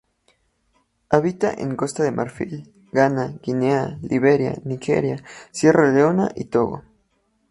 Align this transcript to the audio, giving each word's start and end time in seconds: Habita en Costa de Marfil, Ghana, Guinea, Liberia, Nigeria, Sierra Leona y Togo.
Habita 1.09 1.53
en 1.53 1.75
Costa 1.75 2.01
de 2.01 2.09
Marfil, 2.11 2.73
Ghana, 2.91 3.35
Guinea, 3.43 3.99
Liberia, 4.01 4.59
Nigeria, 4.65 5.23
Sierra 5.51 5.91
Leona 5.91 6.29
y 6.35 6.45
Togo. 6.45 6.83